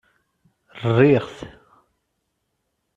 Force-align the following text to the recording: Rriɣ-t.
Rriɣ-t. 0.93 1.37